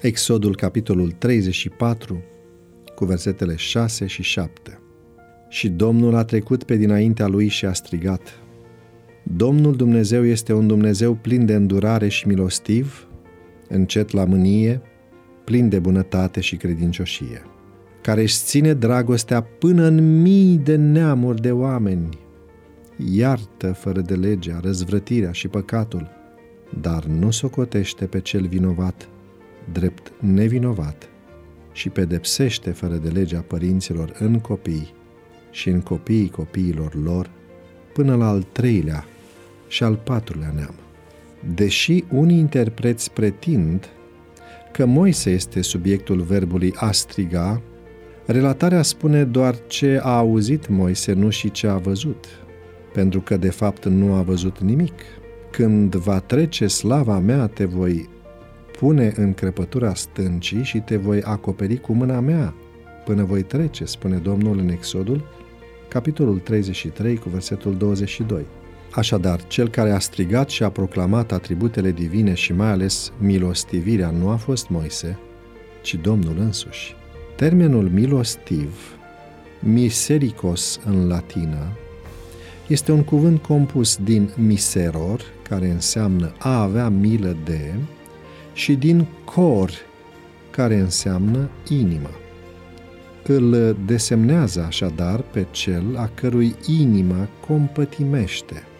[0.00, 2.22] Exodul, capitolul 34,
[2.94, 4.80] cu versetele 6 și 7.
[5.48, 8.38] Și Domnul a trecut pe dinaintea lui și a strigat,
[9.22, 13.08] Domnul Dumnezeu este un Dumnezeu plin de îndurare și milostiv,
[13.68, 14.80] încet la mânie,
[15.44, 17.42] plin de bunătate și credincioșie,
[18.02, 22.18] care își ține dragostea până în mii de neamuri de oameni,
[23.12, 26.10] iartă fără de legea, răzvrătirea și păcatul,
[26.80, 29.08] dar nu socotește pe cel vinovat
[29.72, 31.08] drept nevinovat
[31.72, 34.94] și pedepsește fără de legea părinților în copii
[35.50, 37.30] și în copiii copiilor lor
[37.92, 39.04] până la al treilea
[39.68, 40.74] și al patrulea neam.
[41.54, 43.88] Deși unii interpreți pretind
[44.72, 47.60] că Moise este subiectul verbului a striga,
[48.26, 52.26] relatarea spune doar ce a auzit Moise, nu și ce a văzut,
[52.92, 54.94] pentru că de fapt nu a văzut nimic.
[55.50, 58.08] Când va trece slava mea, te voi
[58.82, 62.54] pune în crăpătura stâncii și te voi acoperi cu mâna mea
[63.04, 65.24] până voi trece, spune Domnul în Exodul,
[65.88, 68.44] capitolul 33 cu versetul 22.
[68.92, 74.28] Așadar, cel care a strigat și a proclamat atributele divine și mai ales milostivirea nu
[74.28, 75.18] a fost Moise,
[75.82, 76.96] ci Domnul însuși.
[77.36, 78.96] Termenul milostiv,
[79.60, 81.66] misericos în latină,
[82.66, 87.74] este un cuvânt compus din miseror, care înseamnă a avea milă de,
[88.52, 89.70] și din cor,
[90.50, 92.10] care înseamnă inimă.
[93.26, 98.66] Îl desemnează așadar pe cel a cărui inimă compătimește–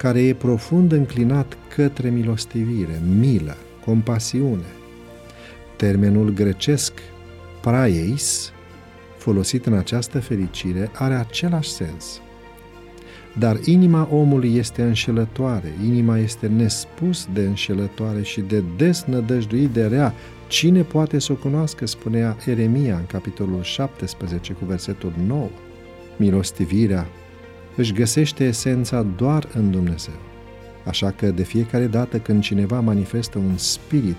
[0.00, 4.66] care e profund înclinat către milostivire, milă, compasiune.
[5.76, 6.92] Termenul grecesc
[7.60, 8.52] praeis,
[9.16, 12.20] folosit în această fericire, are același sens.
[13.38, 20.14] Dar inima omului este înșelătoare, inima este nespus de înșelătoare și de desnădăjduit de rea.
[20.48, 25.48] Cine poate să o cunoască, spunea Eremia în capitolul 17 cu versetul 9.
[26.16, 27.06] Milostivirea
[27.76, 30.14] își găsește esența doar în Dumnezeu.
[30.86, 34.16] Așa că de fiecare dată când cineva manifestă un spirit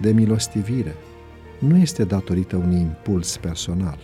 [0.00, 0.94] de milostivire,
[1.58, 3.98] nu este datorită unui impuls personal.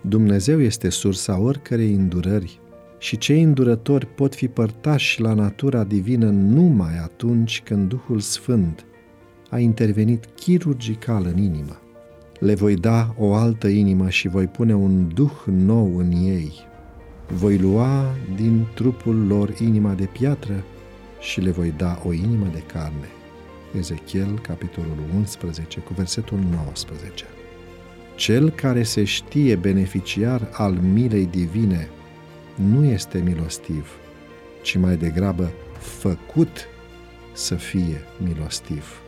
[0.00, 2.60] Dumnezeu este sursa oricărei îndurări
[3.02, 8.84] și cei îndurători pot fi părtași la natura divină numai atunci când Duhul Sfânt
[9.50, 11.80] a intervenit chirurgical în inimă.
[12.38, 16.52] Le voi da o altă inimă și voi pune un duh nou în ei,
[17.28, 20.64] voi lua din trupul lor inima de piatră
[21.20, 23.08] și le voi da o inimă de carne.
[23.78, 27.24] Ezechiel, capitolul 11, cu versetul 19.
[28.16, 31.88] Cel care se știe beneficiar al milei divine
[32.54, 33.86] nu este milostiv,
[34.62, 36.68] ci mai degrabă făcut
[37.32, 39.00] să fie milostiv.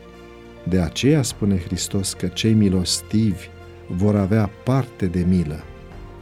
[0.63, 3.47] De aceea spune Hristos că cei milostivi
[3.87, 5.63] vor avea parte de milă.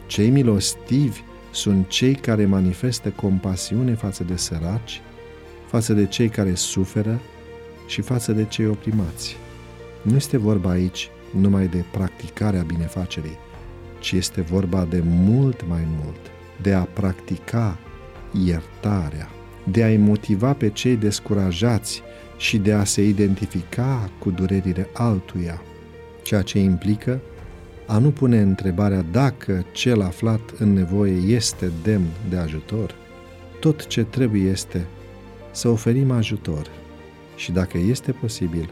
[0.08, 1.20] Cei milostivi
[1.52, 5.02] sunt cei care manifestă compasiune față de săraci,
[5.68, 7.20] față de cei care suferă
[7.88, 9.36] și față de cei oprimați.
[10.02, 13.38] Nu este vorba aici numai de practicarea binefacerii,
[14.00, 16.32] ci este vorba de mult mai mult,
[16.64, 17.78] de a practica
[18.46, 19.30] iertarea,
[19.72, 22.02] de a-i motiva pe cei descurajați
[22.38, 25.62] și de a se identifica cu durerile altuia,
[26.24, 27.20] ceea ce implică
[27.88, 32.96] a nu pune întrebarea dacă cel aflat în nevoie este demn de ajutor,
[33.60, 34.86] tot ce trebuie este
[35.52, 36.68] să oferim ajutor
[37.36, 38.70] și, dacă este posibil,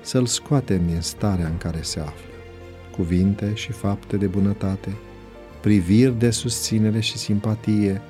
[0.00, 2.30] să-l scoatem din starea în care se află.
[2.90, 4.96] Cuvinte și fapte de bunătate,
[5.64, 8.02] priviri de susținere și simpatie,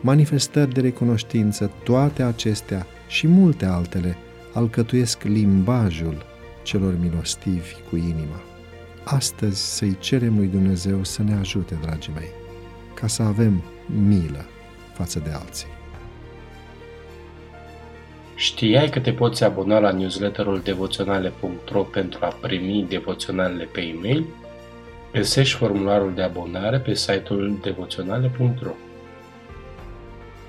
[0.00, 4.16] manifestări de recunoștință, toate acestea și multe altele
[4.52, 6.24] alcătuiesc limbajul
[6.62, 8.40] celor milostivi cu inima
[9.04, 12.30] astăzi să-i cerem lui Dumnezeu să ne ajute, dragii mei,
[12.94, 13.62] ca să avem
[14.06, 14.44] milă
[14.92, 15.66] față de alții.
[18.34, 24.24] Știai că te poți abona la newsletterul devoționale.ro pentru a primi devoționalele pe e-mail?
[25.14, 28.72] Găsești formularul de abonare pe site-ul devoționale.ro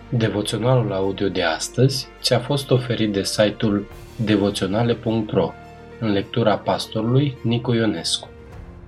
[0.09, 5.51] Devoționalul audio de astăzi ți-a fost oferit de site-ul devoționale.ro
[5.99, 8.29] în lectura pastorului Nicu Ionescu.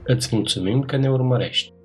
[0.03, 1.76] Îți mulțumim că ne urmărești!